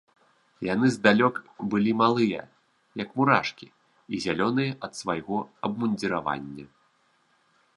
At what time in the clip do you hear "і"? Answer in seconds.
4.15-4.23